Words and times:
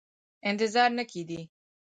انتظار 0.49 0.89
نه 0.99 1.03
کېدی. 1.11 1.41